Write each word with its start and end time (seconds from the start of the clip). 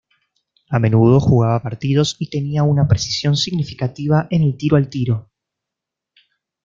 A 0.71 0.79
menudo 0.79 1.19
jugaba 1.19 1.61
partidos 1.61 2.15
y 2.17 2.27
tenía 2.31 2.63
una 2.63 2.87
precisión 2.87 3.37
significativa 3.37 4.25
en 4.31 4.41
el 4.41 4.57
tiro 4.57 4.75
al 4.77 4.89
tiro. 4.89 5.29